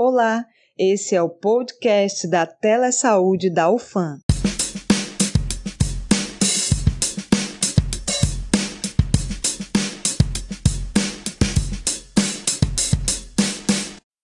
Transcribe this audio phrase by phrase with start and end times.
[0.00, 0.46] Olá,
[0.78, 4.20] esse é o podcast da Telesaúde da UFAM.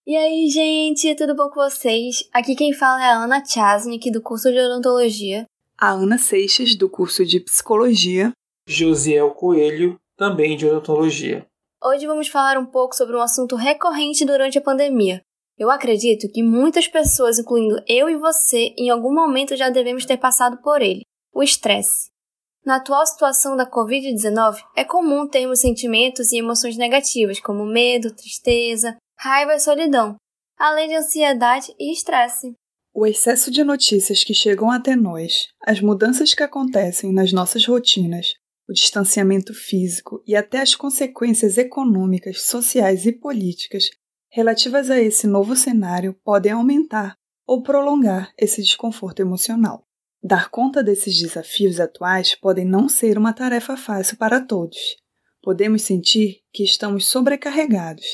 [0.07, 2.23] E aí, gente, tudo bom com vocês?
[2.33, 5.45] Aqui quem fala é a Ana Chasnick, do curso de Odontologia.
[5.77, 8.31] A Ana Seixas, do curso de Psicologia.
[8.69, 11.45] Josiel Coelho, também de Odontologia.
[11.83, 15.21] Hoje vamos falar um pouco sobre um assunto recorrente durante a pandemia.
[15.57, 20.17] Eu acredito que muitas pessoas, incluindo eu e você, em algum momento já devemos ter
[20.17, 22.11] passado por ele: o estresse.
[22.65, 28.97] Na atual situação da Covid-19, é comum termos sentimentos e emoções negativas, como medo, tristeza,
[29.19, 30.17] raiva e solidão,
[30.59, 32.55] além de ansiedade e estresse.
[32.93, 38.35] O excesso de notícias que chegam até nós, as mudanças que acontecem nas nossas rotinas,
[38.69, 43.91] o distanciamento físico e até as consequências econômicas, sociais e políticas
[44.35, 47.17] relativas a esse novo cenário podem aumentar
[47.47, 49.87] ou prolongar esse desconforto emocional.
[50.23, 54.79] Dar conta desses desafios atuais podem não ser uma tarefa fácil para todos.
[55.43, 58.07] Podemos sentir que estamos sobrecarregados,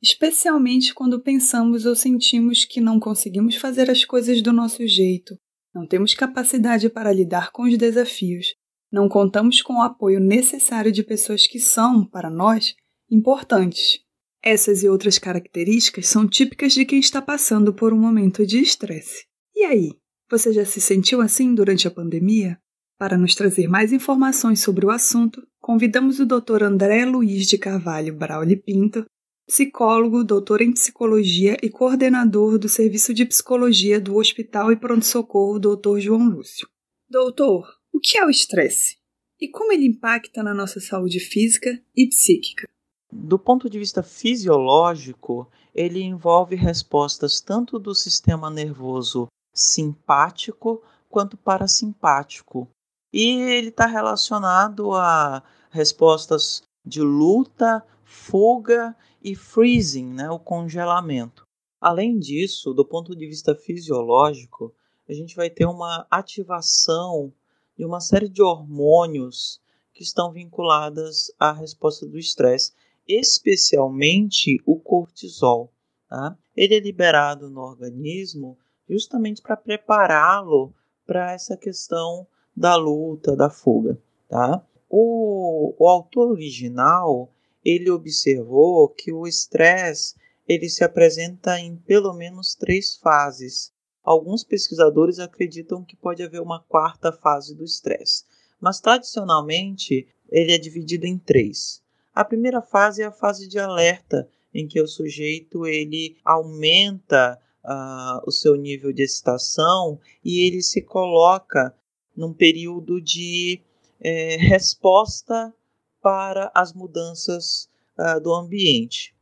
[0.00, 5.36] especialmente quando pensamos ou sentimos que não conseguimos fazer as coisas do nosso jeito,
[5.74, 8.54] não temos capacidade para lidar com os desafios
[8.90, 12.74] não contamos com o apoio necessário de pessoas que são, para nós,
[13.10, 14.00] importantes.
[14.42, 19.24] Essas e outras características são típicas de quem está passando por um momento de estresse.
[19.54, 19.92] E aí,
[20.30, 22.58] você já se sentiu assim durante a pandemia?
[22.98, 26.62] Para nos trazer mais informações sobre o assunto, convidamos o Dr.
[26.62, 29.04] André Luiz de Carvalho Brauli Pinto,
[29.46, 35.98] psicólogo, doutor em psicologia e coordenador do Serviço de Psicologia do Hospital e Pronto-Socorro Dr.
[35.98, 36.68] João Lúcio.
[37.08, 38.96] Doutor, o que é o estresse?
[39.40, 42.66] E como ele impacta na nossa saúde física e psíquica?
[43.12, 52.68] Do ponto de vista fisiológico, ele envolve respostas tanto do sistema nervoso simpático quanto parasimpático.
[53.12, 61.44] E ele está relacionado a respostas de luta, fuga e freezing, né, o congelamento.
[61.80, 64.74] Além disso, do ponto de vista fisiológico,
[65.08, 67.32] a gente vai ter uma ativação
[67.76, 69.60] de uma série de hormônios
[69.92, 72.72] que estão vinculadas à resposta do estresse,
[73.08, 75.72] especialmente o cortisol.
[76.08, 76.36] Tá?
[76.56, 78.58] Ele é liberado no organismo
[78.88, 80.74] justamente para prepará-lo
[81.06, 83.98] para essa questão da luta, da fuga.
[84.28, 84.64] Tá?
[84.88, 87.32] O, o autor original
[87.64, 90.14] ele observou que o estresse
[90.48, 93.72] ele se apresenta em pelo menos três fases.
[94.04, 98.24] Alguns pesquisadores acreditam que pode haver uma quarta fase do estresse,
[98.60, 101.82] mas tradicionalmente ele é dividido em três.
[102.16, 108.26] A primeira fase é a fase de alerta, em que o sujeito ele aumenta uh,
[108.26, 111.76] o seu nível de excitação e ele se coloca
[112.16, 113.60] num período de
[114.00, 115.54] é, resposta
[116.00, 117.68] para as mudanças
[117.98, 119.14] uh, do ambiente.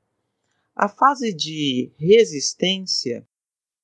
[0.73, 3.27] A fase de resistência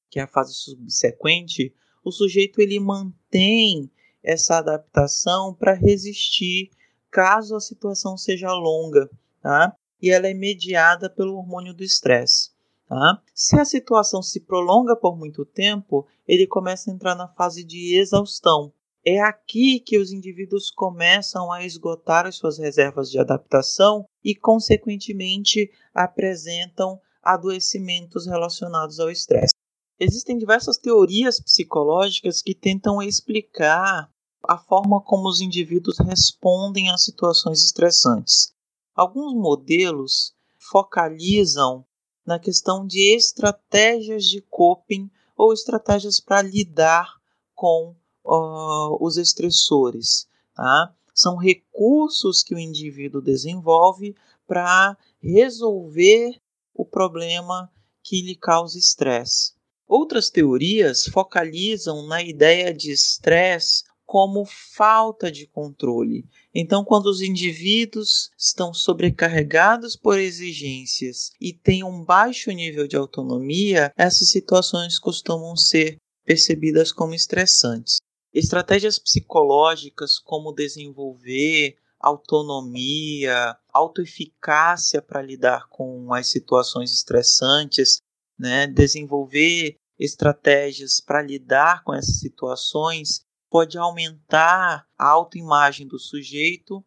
[0.09, 3.91] que é a fase subsequente, o sujeito ele mantém
[4.23, 6.71] essa adaptação para resistir
[7.11, 9.09] caso a situação seja longa,
[9.43, 9.75] tá?
[10.01, 12.51] E ela é mediada pelo hormônio do estresse.
[12.91, 13.23] Tá?
[13.33, 17.97] Se a situação se prolonga por muito tempo, ele começa a entrar na fase de
[17.97, 18.73] exaustão.
[19.05, 25.71] É aqui que os indivíduos começam a esgotar as suas reservas de adaptação e, consequentemente,
[25.95, 29.55] apresentam adoecimentos relacionados ao estresse.
[29.99, 34.11] Existem diversas teorias psicológicas que tentam explicar
[34.49, 38.53] a forma como os indivíduos respondem a situações estressantes.
[38.95, 41.85] Alguns modelos focalizam
[42.25, 47.15] na questão de estratégias de coping ou estratégias para lidar
[47.55, 50.29] com uh, os estressores.
[50.55, 50.95] Tá?
[51.15, 54.15] São recursos que o indivíduo desenvolve
[54.47, 56.41] para resolver
[56.75, 57.71] o problema
[58.03, 59.55] que lhe causa estresse.
[59.87, 66.29] Outras teorias focalizam na ideia de estresse como falta de controle.
[66.53, 73.93] Então, quando os indivíduos estão sobrecarregados por exigências e têm um baixo nível de autonomia,
[73.97, 77.99] essas situações costumam ser percebidas como estressantes.
[78.35, 87.99] Estratégias psicológicas como desenvolver autonomia, autoeficácia para lidar com as situações estressantes,
[88.37, 96.85] né, desenvolver estratégias para lidar com essas situações pode aumentar a autoimagem do sujeito,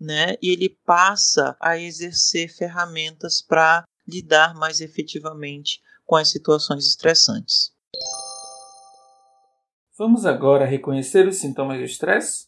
[0.00, 0.36] né?
[0.42, 7.72] E ele passa a exercer ferramentas para lidar mais efetivamente com as situações estressantes.
[9.98, 12.46] Vamos agora reconhecer os sintomas do estresse?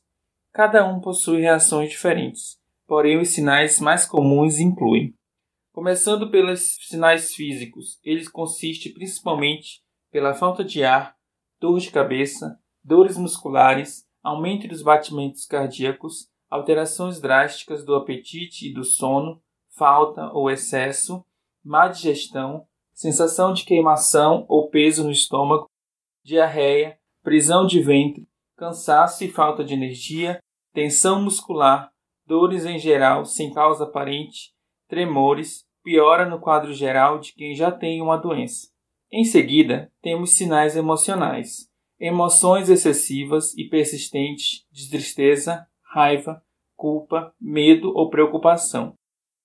[0.53, 5.15] Cada um possui reações diferentes, porém os sinais mais comuns incluem
[5.79, 9.81] Começando pelos sinais físicos, eles consistem principalmente
[10.11, 11.15] pela falta de ar,
[11.61, 18.83] dor de cabeça, dores musculares, aumento dos batimentos cardíacos, alterações drásticas do apetite e do
[18.83, 19.43] sono,
[19.77, 21.23] falta ou excesso,
[21.63, 25.69] má digestão, sensação de queimação ou peso no estômago,
[26.25, 28.27] diarreia, prisão de ventre,
[28.57, 30.43] cansaço e falta de energia,
[30.73, 31.93] tensão muscular,
[32.27, 34.55] dores em geral sem causa aparente,
[34.89, 38.69] tremores, piora no quadro geral de quem já tem uma doença.
[39.13, 41.68] Em seguida, temos sinais emocionais,
[41.99, 46.43] emoções excessivas e persistentes de tristeza, raiva,
[46.77, 48.95] culpa, medo ou preocupação,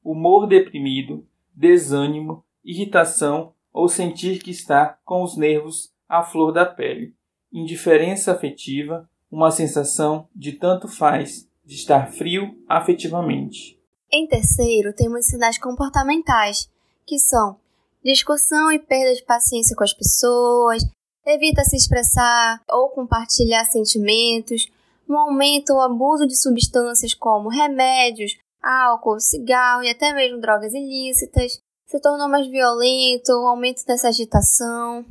[0.03, 7.15] humor deprimido, desânimo, irritação ou sentir que está com os nervos à flor da pele,
[7.51, 13.79] indiferença afetiva, uma sensação de tanto faz, de estar frio afetivamente.
[14.11, 16.69] Em terceiro, temos sinais comportamentais,
[17.05, 17.57] que são
[18.03, 20.83] discussão e perda de paciência com as pessoas,
[21.25, 24.71] evita se expressar ou compartilhar sentimentos,
[25.09, 31.59] um aumento ou abuso de substâncias como remédios, álcool, cigarro e até mesmo drogas ilícitas,
[31.85, 35.05] se tornou mais violento, um aumento dessa agitação.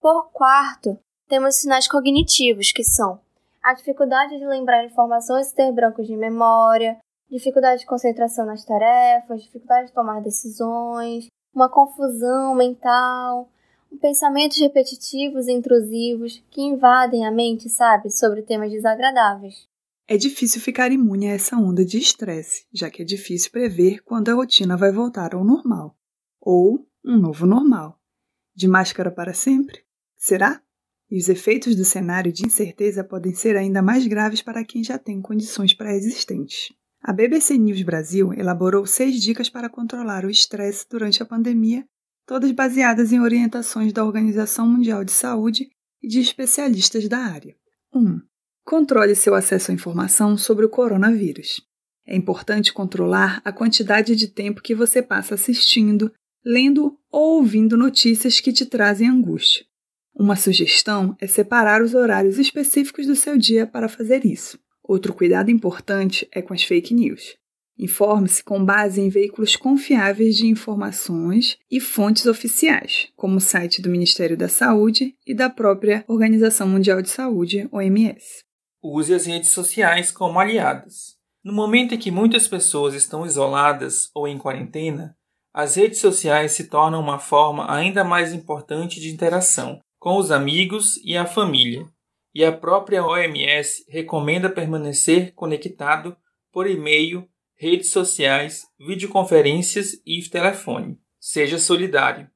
[0.00, 0.98] Por quarto,
[1.28, 3.20] temos sinais cognitivos, que são
[3.62, 6.98] a dificuldade de lembrar informações e ter brancos de memória,
[7.30, 13.48] dificuldade de concentração nas tarefas, dificuldade de tomar decisões, uma confusão mental,
[13.98, 19.68] pensamentos repetitivos e intrusivos que invadem a mente, sabe, sobre temas desagradáveis.
[20.08, 24.28] É difícil ficar imune a essa onda de estresse, já que é difícil prever quando
[24.28, 25.96] a rotina vai voltar ao normal
[26.40, 28.00] ou um novo normal.
[28.54, 29.84] De máscara para sempre?
[30.16, 30.60] Será?
[31.10, 34.98] E os efeitos do cenário de incerteza podem ser ainda mais graves para quem já
[34.98, 36.72] tem condições pré-existentes.
[37.02, 41.86] A BBC News Brasil elaborou seis dicas para controlar o estresse durante a pandemia,
[42.30, 45.68] todas baseadas em orientações da Organização Mundial de Saúde
[46.00, 47.56] e de especialistas da área.
[47.92, 48.20] 1.
[48.64, 51.60] Controle seu acesso à informação sobre o coronavírus.
[52.06, 56.12] É importante controlar a quantidade de tempo que você passa assistindo,
[56.44, 59.66] lendo ou ouvindo notícias que te trazem angústia.
[60.14, 64.56] Uma sugestão é separar os horários específicos do seu dia para fazer isso.
[64.84, 67.39] Outro cuidado importante é com as fake news.
[67.80, 73.88] Informe-se com base em veículos confiáveis de informações e fontes oficiais, como o site do
[73.88, 78.44] Ministério da Saúde e da própria Organização Mundial de Saúde, OMS.
[78.82, 81.16] Use as redes sociais como aliadas.
[81.42, 85.16] No momento em que muitas pessoas estão isoladas ou em quarentena,
[85.50, 91.00] as redes sociais se tornam uma forma ainda mais importante de interação com os amigos
[91.02, 91.86] e a família
[92.34, 96.14] e a própria OMS recomenda permanecer conectado
[96.52, 97.26] por e-mail,
[97.60, 100.98] redes sociais, videoconferências e telefone.
[101.20, 102.26] Seja solidário.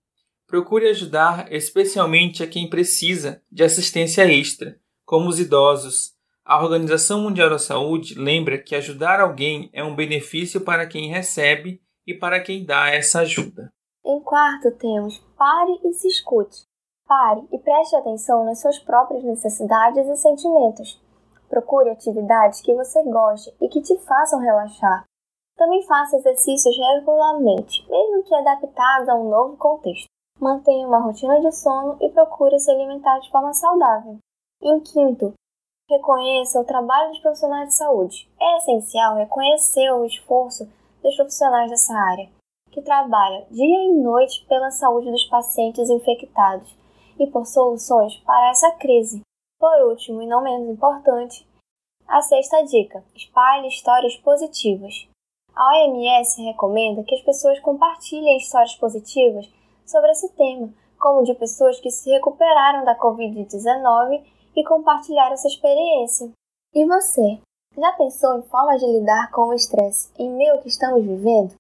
[0.47, 6.13] Procure ajudar especialmente a quem precisa de assistência extra, como os idosos.
[6.45, 11.81] A Organização Mundial da Saúde lembra que ajudar alguém é um benefício para quem recebe
[12.07, 13.73] e para quem dá essa ajuda.
[14.05, 16.67] Em quarto, temos pare e se escute.
[17.09, 21.03] Pare e preste atenção nas suas próprias necessidades e sentimentos.
[21.49, 25.07] Procure atividades que você goste e que te façam relaxar.
[25.57, 30.09] Também faça exercícios regularmente, mesmo que adaptados a um novo contexto.
[30.41, 34.19] Mantenha uma rotina de sono e procure se alimentar de forma saudável.
[34.61, 35.33] Em quinto,
[35.89, 38.29] reconheça o trabalho dos profissionais de saúde.
[38.41, 40.69] É essencial reconhecer o esforço
[41.03, 42.29] dos profissionais dessa área,
[42.71, 46.77] que trabalham dia e noite pela saúde dos pacientes infectados
[47.19, 49.21] e por soluções para essa crise.
[49.61, 51.47] Por último, e não menos importante,
[52.09, 55.09] a sexta dica: espalhe histórias positivas.
[55.57, 59.49] A OMS recomenda que as pessoas compartilhem histórias positivas
[59.87, 64.25] sobre esse tema, como de pessoas que se recuperaram da Covid-19
[64.57, 66.33] e compartilharam essa experiência.
[66.75, 67.39] E você?
[67.77, 71.55] Já pensou em formas de lidar com o estresse em meio ao que estamos vivendo?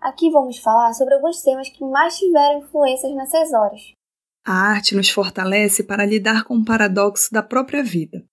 [0.00, 3.92] Aqui vamos falar sobre alguns temas que mais tiveram influências nessas horas.
[4.46, 8.24] A arte nos fortalece para lidar com o paradoxo da própria vida.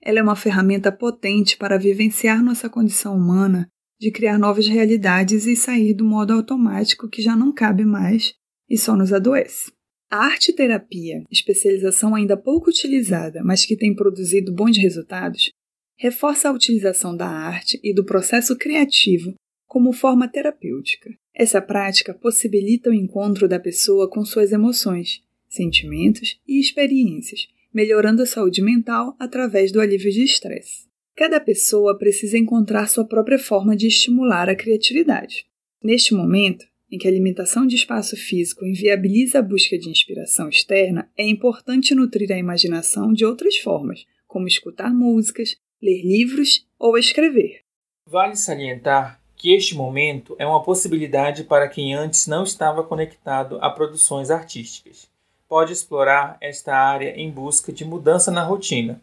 [0.00, 3.66] Ela é uma ferramenta potente para vivenciar nossa condição humana
[4.02, 8.34] de criar novas realidades e sair do modo automático que já não cabe mais
[8.68, 9.70] e só nos adoece.
[10.10, 15.52] A arte-terapia, especialização ainda pouco utilizada, mas que tem produzido bons resultados,
[15.96, 19.34] reforça a utilização da arte e do processo criativo
[19.68, 21.08] como forma terapêutica.
[21.32, 28.26] Essa prática possibilita o encontro da pessoa com suas emoções, sentimentos e experiências, melhorando a
[28.26, 30.90] saúde mental através do alívio de estresse.
[31.14, 35.46] Cada pessoa precisa encontrar sua própria forma de estimular a criatividade.
[35.82, 41.10] Neste momento, em que a limitação de espaço físico inviabiliza a busca de inspiração externa,
[41.16, 47.60] é importante nutrir a imaginação de outras formas, como escutar músicas, ler livros ou escrever.
[48.06, 53.68] Vale salientar que este momento é uma possibilidade para quem antes não estava conectado a
[53.70, 55.10] produções artísticas.
[55.48, 59.02] Pode explorar esta área em busca de mudança na rotina,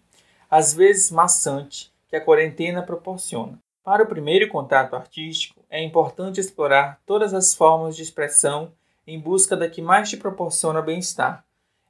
[0.49, 3.59] às vezes maçante, que a quarentena proporciona.
[3.83, 8.73] Para o primeiro contato artístico, é importante explorar todas as formas de expressão
[9.07, 11.45] em busca da que mais te proporciona bem-estar.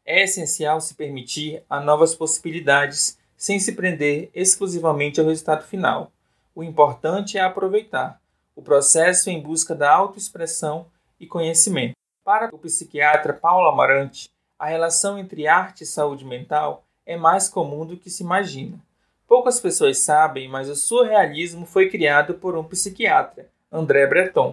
[0.06, 6.12] É essencial se permitir a novas possibilidades sem se prender exclusivamente ao resultado final.
[6.54, 8.22] O importante é aproveitar,
[8.56, 10.88] o processo em busca da autoexpressão
[11.20, 11.94] e conhecimento.
[12.24, 17.86] Para o psiquiatra Paulo Amarante, a relação entre arte e saúde mental é mais comum
[17.86, 18.78] do que se imagina.
[19.30, 24.52] Poucas pessoas sabem, mas o surrealismo foi criado por um psiquiatra, André Breton.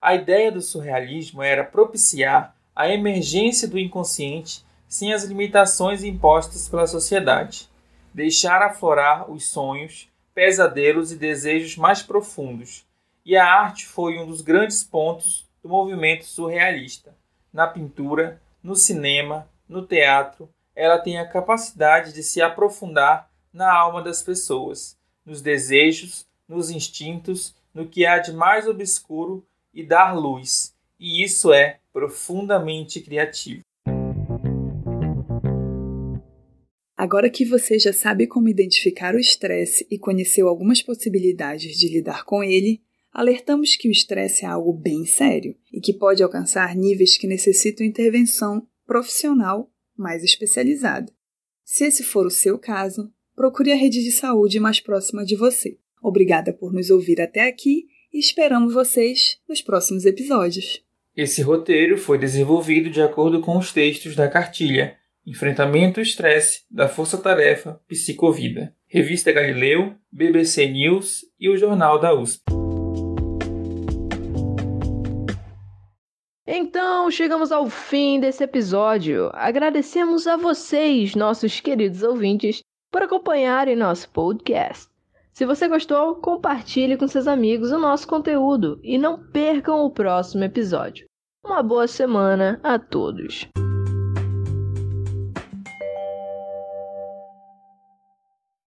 [0.00, 6.88] A ideia do surrealismo era propiciar a emergência do inconsciente sem as limitações impostas pela
[6.88, 7.70] sociedade,
[8.12, 12.84] deixar aflorar os sonhos, pesadelos e desejos mais profundos,
[13.24, 17.14] e a arte foi um dos grandes pontos do movimento surrealista.
[17.52, 24.02] Na pintura, no cinema, no teatro, ela tem a capacidade de se aprofundar na alma
[24.02, 30.74] das pessoas, nos desejos, nos instintos, no que há de mais obscuro e dar luz.
[30.98, 33.62] E isso é profundamente criativo.
[36.96, 42.24] Agora que você já sabe como identificar o estresse e conheceu algumas possibilidades de lidar
[42.24, 42.80] com ele,
[43.12, 47.84] alertamos que o estresse é algo bem sério e que pode alcançar níveis que necessitam
[47.84, 51.12] intervenção profissional mais especializada.
[51.64, 55.76] Se esse for o seu caso, procure a rede de saúde mais próxima de você.
[56.00, 60.80] Obrigada por nos ouvir até aqui e esperamos vocês nos próximos episódios.
[61.16, 64.96] Esse roteiro foi desenvolvido de acordo com os textos da cartilha
[65.26, 72.14] Enfrentamento ao Estresse da Força Tarefa Psicovida, Revista Galileu, BBC News e o Jornal da
[72.14, 72.44] USP.
[76.46, 79.30] Então, chegamos ao fim desse episódio.
[79.32, 84.92] Agradecemos a vocês, nossos queridos ouvintes, por acompanharem nosso podcast.
[85.32, 90.44] Se você gostou, compartilhe com seus amigos o nosso conteúdo e não percam o próximo
[90.44, 91.06] episódio.
[91.44, 93.48] Uma boa semana a todos!